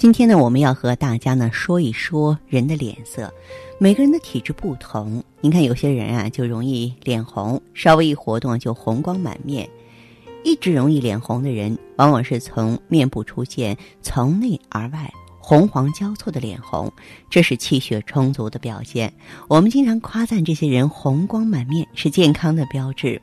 [0.00, 3.30] 今天呢，我们要和大家呢说一说人的脸色。
[3.78, 9.68] 每个人的体质不同，您看有些人啊就容易脸红，稍微一活动就红光满面。
[10.42, 16.90] 一直容易脸红的人，往往是从面部出现从内而外红黄交错的脸红，
[17.28, 19.12] 这是气血充足的表现。
[19.48, 23.20] 我们经常夸赞这些人红光满面是健康的标志。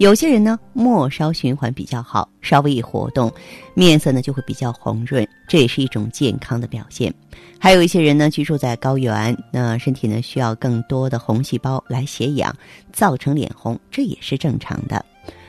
[0.00, 3.30] 有些人呢，末梢循环比较好，稍微一活动，
[3.74, 7.12] 面色呢就会比较红润，这也是一种健康的表现。
[7.58, 12.56] 还有一些人呢，居住在高原，那身体呢需要更多的红细胞来携氧，
[12.94, 15.04] 造成脸红，这也是正常的。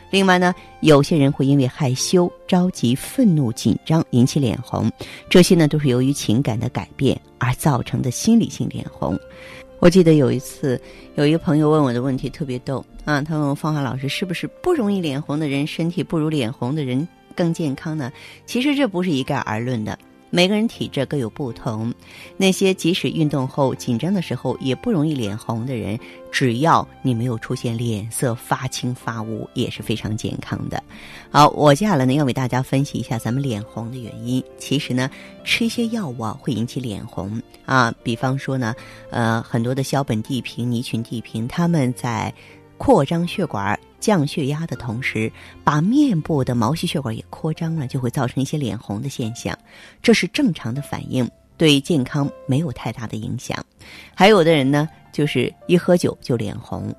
[0.09, 4.91] 另外呢，有些人会因为害羞、着急、愤怒、紧张引起脸红，
[5.29, 9.17] 这些呢都是由于情感的改变而造成的心理性脸红。
[9.81, 10.79] 我记得有一次，
[11.15, 18.13] 有一个朋友问我的问题特别逗啊，他问我芳华老师是不是不容易脸红的人身体不如脸红的人更健康呢？
[18.45, 19.97] 其实这不是一概而论的。
[20.33, 21.93] 每个人体质各有不同，
[22.37, 25.99] 那些即使运动后紧张的时候也不容易脸红的人，
[26.31, 30.81] 只要你没有出现脸色发青发乌，也是非常健康的。
[31.29, 34.41] 好，我接下来呢要为大家分析一下咱们脸红的原因。
[34.57, 35.11] 其实呢，
[35.43, 38.73] 吃一些药物啊会引起脸红啊，比方说呢，
[39.09, 42.33] 呃，很多的硝苯地平、尼群地平，他们在
[42.81, 43.79] 扩张血管。
[43.99, 45.31] 降血压的同时，
[45.63, 49.55] 把面部的毛细血管也扩张了，就会造成一些脸红的现象，
[50.01, 53.63] 这是正常的反应，对健康没有太大的影响。
[54.15, 56.91] 还有的人呢，就是一喝酒就脸红，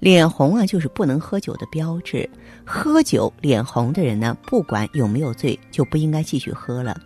[0.00, 2.28] 脸红啊就是不能喝酒的标志。
[2.64, 7.00] 喝酒脸红的人呢，不管有没有醉，就不应该继续喝了。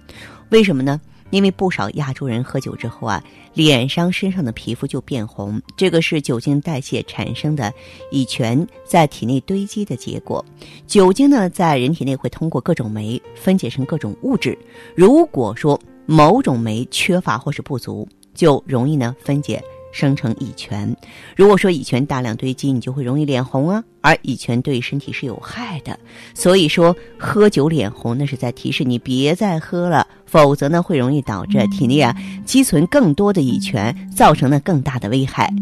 [0.48, 0.98] 为什么呢？
[1.32, 7.72] 因为不少亚洲人喝酒之后啊，脸上、身上的皮肤就变红，这个是酒精代谢产生的
[8.10, 10.44] 乙醛在体内堆积的结果。
[10.86, 14.56] 酒精呢，在人体内会通过各种酶分解成各种物质。
[14.94, 19.60] 如果说某种酶缺乏或是不足，就容易呢分解。
[19.94, 20.96] 生成乙醛，
[21.36, 23.84] 如果说乙醛大量堆积，你就会容易脸红啊。
[24.00, 26.00] 而乙醛对身体是有害的，
[26.32, 30.01] 所以说喝酒脸红那是在提示你别再喝了，
[30.32, 32.16] 否则呢会容易导致体内啊
[32.46, 35.52] 积存更多的乙醛，造成了更大的危害。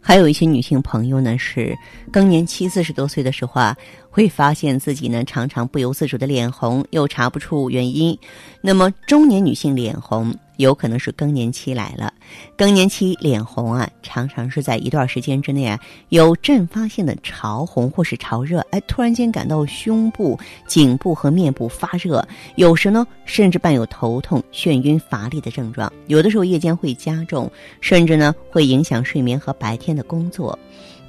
[0.00, 1.76] 还有一些女性朋友呢是
[2.12, 3.76] 更年期四十多岁的时候啊，
[4.10, 8.16] 会发现自己呢常常不由自主的脸红，又查不出原因。
[8.60, 10.32] 那么中年女性脸红。
[10.62, 12.12] 有可能是更年期来了，
[12.56, 15.78] 更年期脸红啊，常常是在一段时间之内啊，
[16.10, 27.50] 有阵发性的潮红或是潮热，哎，突然间感到胸部、颈部和面部发热，有时呢，甚至伴有头痛、眩晕、乏力的症状，有的时候夜间会加重，
[27.80, 30.56] 甚至呢，会影响睡眠和白天的工作。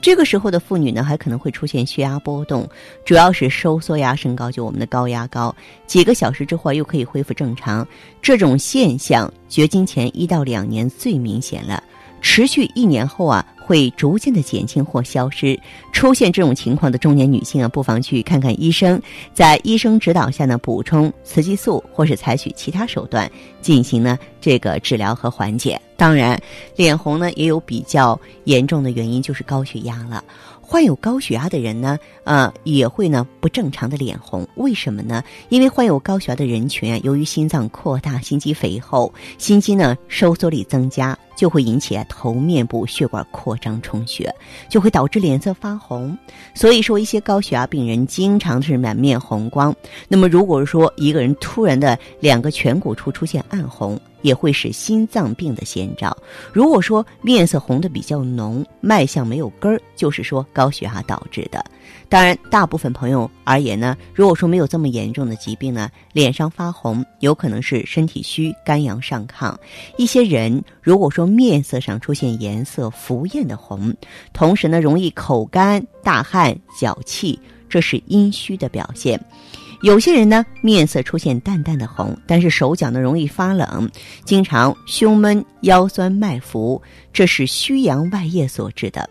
[0.04, 2.68] 这个时候的妇女呢，还可能会出现血压波动，
[3.06, 5.56] 主要是收缩压升高，就我们的高压高。
[5.88, 7.88] 几个小时之后又可以恢复正常。
[8.22, 11.82] 这种现象，绝经前一到两年最明显了。
[12.24, 15.60] 持续一年后啊，会逐渐的减轻或消失。
[15.92, 19.00] 出现这种情况的中年女性啊，不妨去看看医生，
[19.34, 23.30] 在医生指导下呢，补充雌激素或是采取其他手段
[23.62, 25.80] 进行呢这个治疗和缓解。
[25.96, 26.42] 当然，
[26.76, 30.24] 脸红呢也有比较严重的原因，就是高血压了。
[30.60, 34.48] 患有高血压的人呢，呃，也会呢不正常的脸红。
[34.56, 35.24] 为什么呢？
[35.50, 44.34] 因为患有高血压的人群啊，由于心脏扩大、心肌肥厚、心肌呢收缩力增加，就会引起头面部血管扩张充血，
[44.70, 46.18] 就会导致脸色发红。
[46.54, 49.76] 所以说，一些高血压病人经常是满面红光。
[50.08, 56.16] 那么，如果说一个人突然的两个颧骨处出现暗红，也会是心脏病的先兆。
[56.54, 61.64] 如果说面色红的比较浓，脉象没有根儿，就是说高血压导致的。
[62.08, 69.54] 当然，大部分朋友而言呢，如果说没有这么严重的疾病呢，脸上发红有可能是身体虚、肝阳上亢。
[69.98, 73.96] 一些人如果说面色上出现颜色浮艳的红，
[74.34, 77.40] 同时呢容易口干、大汗、脚气，
[77.70, 79.20] 这是阴虚的表现。
[79.82, 83.90] 有些人呢，面色出现淡淡的红，但是手脚呢容易发冷，
[84.24, 86.82] 经常胸闷、腰酸、脉浮，
[87.12, 89.10] 这是虚阳外液所致的。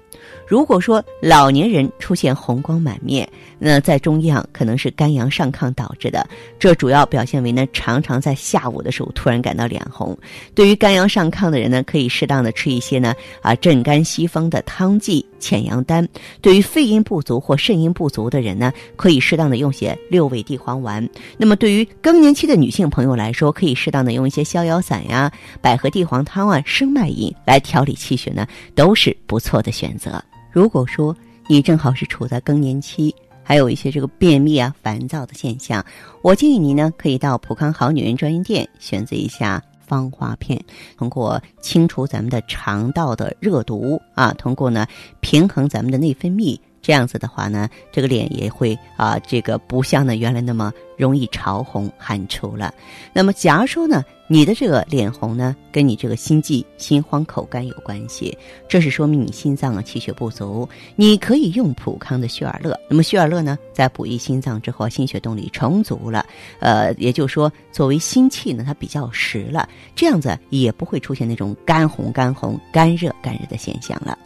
[0.52, 3.26] 如果说老年人出现红光满面，
[3.58, 6.28] 那在中医上可能是肝阳上亢导致的，
[6.58, 10.14] 这主要表现为呢常常在下午的时候突然感到脸红。
[10.54, 16.06] 对于肝阳上亢的人呢，可以适当的吃一些呢啊镇肝息风的汤剂潜阳丹。
[16.42, 21.08] 对于肺阴不足或肾阴不足的人呢，可以适当的用些六味地黄丸。
[21.38, 25.32] 那么对于更年期的女性朋友来说，可以适当的用一些逍遥散呀、
[25.62, 30.22] 百合地黄汤啊、生脉饮来调理气血呢，都是不错的选择。
[30.52, 31.16] 如果说
[31.48, 35.84] 你正好是处在更年期，还有一些这个便秘啊、烦躁的现象，
[36.20, 40.62] 我建议您呢可以到普康好女人专营店选择一下芳华片，
[40.96, 44.86] 通过清除咱们的肠道的热毒啊，通过呢
[45.20, 46.58] 平衡咱们的内分泌。
[46.80, 52.74] 这样子的话呢，这个脸也会啊，这个不像呢原来那么容易潮红汗出了。
[53.12, 58.34] 那么，假如说呢，你的这个脸红呢，跟你这个心悸、心慌、口干有关系，
[58.66, 60.66] 这是说明你心脏啊气血不足。
[60.96, 62.74] 你可以用普康的血尔乐。
[62.88, 66.24] 那么血尔乐呢，在补益心脏之后，心血动力充足了，
[66.60, 74.16] 呃，也就是说，作为心气呢，它比较实了，这样子也不会出现那种干红、干红、干热、干热的现象了。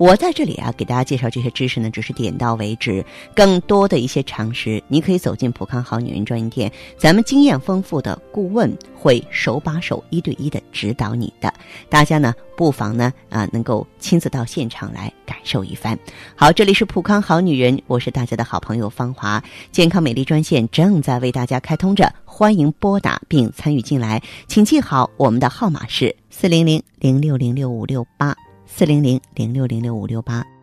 [0.00, 3.04] 我在这里啊，给大家介绍这些知识呢，只是点到为止。
[3.34, 11.52] 更多的一些常识，你可以走进普康好女人专营店，咱们经验丰富的顾问会手把手、一对一的指导你的。
[11.90, 15.98] 大家呢，不妨呢啊，能够亲自到现场来感受一番。
[16.34, 28.34] 好，这里是普康好女人，我是大家的好朋友芳华，健康美丽专线正在为大家开通着，欢迎拨打并参与进来，请记好我们的号码是四零零零六零六五六八。
[28.72, 30.59] 四零零零六零六五六八。